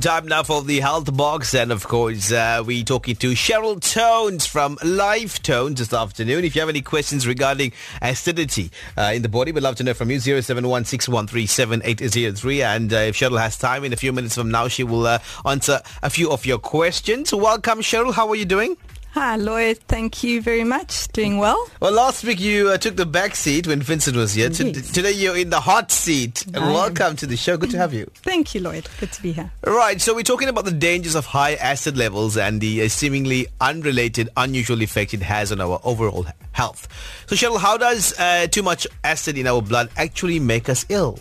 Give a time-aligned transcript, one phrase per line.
[0.00, 4.46] Time now for the health box, and of course, uh, we're talking to Cheryl Tones
[4.46, 6.44] from Lifetones this afternoon.
[6.44, 9.94] If you have any questions regarding acidity uh, in the body, we'd love to know
[9.94, 10.18] from you.
[10.18, 12.62] Zero seven one six one three seven eight zero three.
[12.62, 15.18] And uh, if Cheryl has time, in a few minutes from now, she will uh,
[15.44, 17.32] answer a few of your questions.
[17.32, 18.14] Welcome, Cheryl.
[18.14, 18.76] How are you doing?
[19.14, 19.78] Hi, Lloyd.
[19.88, 21.06] Thank you very much.
[21.08, 21.68] Doing well.
[21.80, 24.48] Well, last week you uh, took the back seat when Vincent was here.
[24.50, 24.90] Yes.
[24.90, 26.46] Today you're in the hot seat.
[26.54, 26.72] Am.
[26.72, 27.58] Welcome to the show.
[27.58, 28.06] Good to have you.
[28.14, 28.88] Thank you, Lloyd.
[28.98, 29.52] Good to be here.
[29.66, 33.48] Right, so we're talking about the dangers of high acid levels and the uh, seemingly
[33.60, 36.88] unrelated, unusual effect it has on our overall health.
[37.26, 41.18] So, Cheryl, how does uh, too much acid in our blood actually make us ill?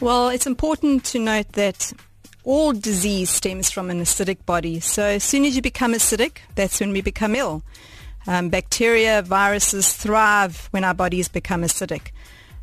[0.00, 1.92] Well, it's important to note that
[2.44, 4.80] all disease stems from an acidic body.
[4.80, 7.62] So as soon as you become acidic, that's when we become ill.
[8.26, 12.10] Um, bacteria, viruses thrive when our bodies become acidic.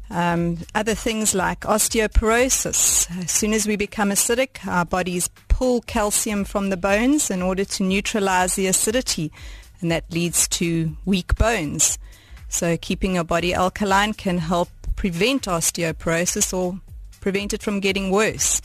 [0.10, 3.24] Um, other things like osteoporosis.
[3.24, 7.66] As soon as we become acidic, our bodies pull calcium from the bones in order
[7.66, 9.32] to neutralize the acidity,
[9.82, 11.98] and that leads to weak bones.
[12.48, 16.80] So keeping your body alkaline can help prevent osteoporosis or
[17.20, 18.62] prevent it from getting worse.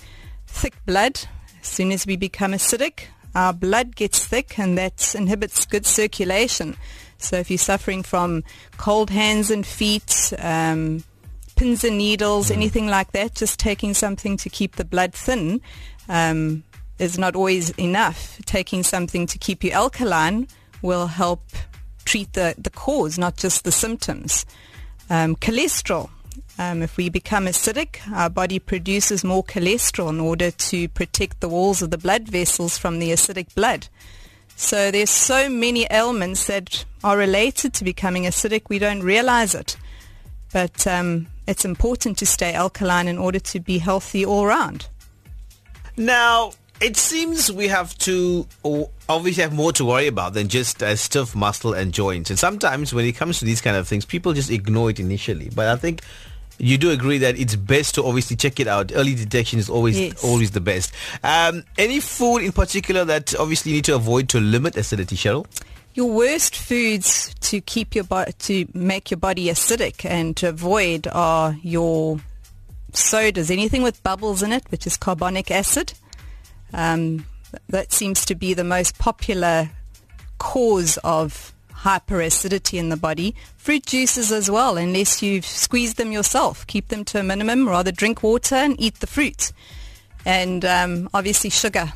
[0.53, 1.21] Thick blood.
[1.61, 6.77] As soon as we become acidic, our blood gets thick and that inhibits good circulation.
[7.19, 8.45] So if you're suffering from
[8.77, 11.03] cold hands and feet, um,
[11.57, 15.61] pins and needles, anything like that, just taking something to keep the blood thin
[16.09, 16.63] um,
[16.99, 18.39] is not always enough.
[18.45, 20.47] Taking something to keep you alkaline
[20.83, 21.43] will help
[22.05, 24.45] treat the, the cause, not just the symptoms.
[25.11, 26.11] Um, cholesterol.
[26.59, 31.49] Um, if we become acidic, our body produces more cholesterol in order to protect the
[31.49, 33.89] walls of the blood vessels from the acidic blood.
[34.57, 39.77] So there's so many ailments that are related to becoming acidic, we don't realize it.
[40.53, 44.89] But um, it's important to stay alkaline in order to be healthy all round.
[45.97, 48.47] Now, it seems we have to
[49.09, 52.29] obviously have more to worry about than just uh, stiff muscle and joints.
[52.29, 55.49] And sometimes when it comes to these kind of things, people just ignore it initially.
[55.55, 56.03] But I think
[56.63, 58.93] you do agree that it's best to obviously check it out.
[58.95, 60.23] Early detection is always Yes.
[60.23, 60.93] always the best.
[61.25, 65.45] Um, any food in particular that obviously you need to avoid to limit acidity, Cheryl?
[65.95, 71.09] Your worst foods to keep your bo- to make your body acidic and to avoid
[71.09, 72.21] are your
[72.93, 75.95] sodas, anything with bubbles in it, which is carbonic acid.
[76.73, 77.27] Um,
[77.69, 79.69] that seems to be the most popular
[80.39, 81.52] cause of
[81.83, 83.35] hyperacidity in the body.
[83.57, 86.67] Fruit juices as well, unless you've squeezed them yourself.
[86.67, 87.69] Keep them to a minimum.
[87.69, 89.53] Rather drink water and eat the fruit.
[90.25, 91.93] And um, obviously sugar.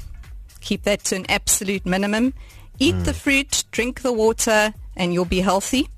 [0.60, 2.34] Keep that to an absolute minimum.
[2.78, 5.88] Eat the fruit, drink the water, and you'll be healthy.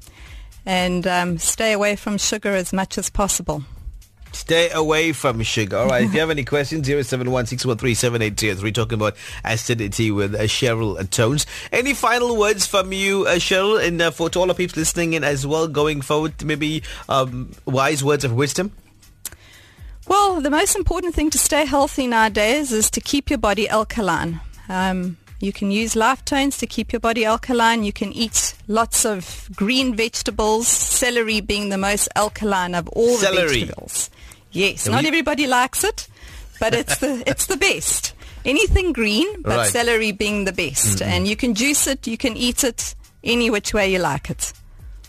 [0.64, 3.64] And um, stay away from sugar as much as possible.
[4.38, 5.76] Stay away from sugar.
[5.78, 6.04] All right.
[6.04, 8.72] if you have any questions, 0716137803.
[8.72, 11.44] Talking about acidity with uh, Cheryl Tones.
[11.72, 15.14] Any final words from you, uh, Cheryl, and uh, for to all the people listening
[15.14, 18.70] in as well going forward, maybe um, wise words of wisdom?
[20.06, 24.40] Well, the most important thing to stay healthy nowadays is to keep your body alkaline.
[24.68, 27.82] Um, you can use Lifetones to keep your body alkaline.
[27.82, 33.42] You can eat lots of green vegetables, celery being the most alkaline of all Celery.
[33.42, 34.10] the vegetables.
[34.58, 36.08] Yes, So not we- everybody likes it,
[36.60, 38.14] but it's the it's the best.
[38.44, 39.58] Anything green, but Right.
[39.60, 39.72] Mm-hmm.
[39.78, 41.02] celery being the best.
[41.02, 44.52] And you can juice it, you can eat it any which way you like it.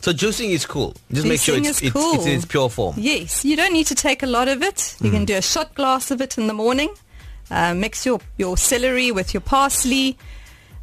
[0.01, 0.93] So juicing is cool.
[1.11, 2.15] Just make sure Juicing it's, cool.
[2.15, 2.95] it's in its pure form.
[2.97, 4.95] Yes, you don't need to take a lot of it.
[5.01, 5.13] You Mm.
[5.13, 6.89] can do a shot glass of it in the morning.
[7.51, 10.17] Uh, mix your, your celery with your parsley,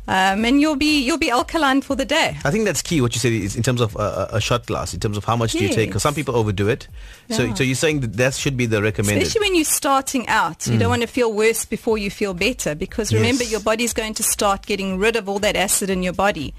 [0.09, 2.37] um, and you'll be you'll be alkaline for the day.
[2.45, 3.01] I think that's key.
[3.01, 5.37] What you said is in terms of uh, a shot glass, in terms of how
[5.37, 5.89] much do you take?
[5.91, 6.89] Because some people overdo it.
[7.31, 7.55] So, Yeah.
[7.55, 9.23] so you're saying that that should be the recommended.
[9.23, 12.75] Especially when you're starting out, you don't want to feel worse before you feel better
[12.75, 13.51] because remember Yes.
[13.53, 16.55] your body's going to start getting rid of all that acid in your body,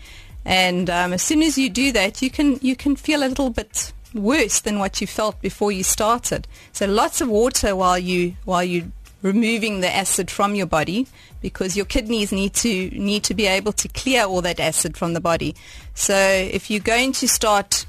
[0.46, 3.50] and um, as soon as you do that, you can you can feel a little
[3.50, 6.48] bit worse than what you felt before you started.
[6.72, 8.92] So lots of water while you while you
[9.28, 11.08] removing the acid from your body
[11.42, 15.14] because your kidneys need to need to be able to clear all that acid from
[15.14, 15.56] the body.
[15.94, 17.86] So if you're going to start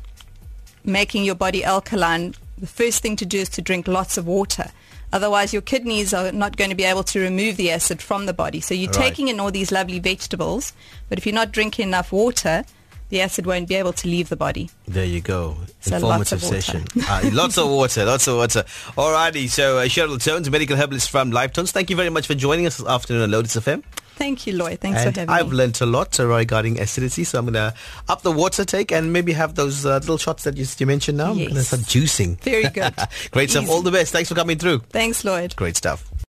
[0.85, 4.71] making your body alkaline, the first thing to do is to drink lots of water.
[5.13, 8.35] Otherwise, your kidneys are not going to be able to remove the acid from the
[8.35, 8.61] body.
[8.61, 9.07] So you're Right.
[9.09, 10.73] taking in all these lovely vegetables,
[11.09, 12.65] but if you're not drinking enough water,
[13.11, 14.71] the acid won't be able to leave the body.
[14.87, 15.57] There you go.
[15.81, 16.61] So Informative lots of water.
[16.61, 16.85] session.
[17.09, 18.63] uh, lots of water, lots of water.
[18.97, 21.71] Alrighty, so uh, Cheryl Tones, medical herbalist from Lifetones.
[21.71, 23.83] Thank you very much for joining us this afternoon on Lotus FM.
[24.17, 24.81] Thank you, Lloyd.
[24.81, 25.41] Thanks and for having me.
[25.41, 27.73] I've learnt a lot regarding acidity, so I'm going to
[28.09, 31.19] up the water take and maybe have those uh, little shots that you, you mentioned
[31.19, 31.31] now.
[31.31, 31.69] I'm going to Yes.
[31.69, 32.41] start juicing.
[32.41, 32.93] Very good.
[33.31, 33.69] Great stuff.
[33.71, 34.11] All the best.
[34.13, 34.81] Thanks for coming through.
[34.91, 35.55] Thanks, Lloyd.
[35.55, 36.11] Great stuff.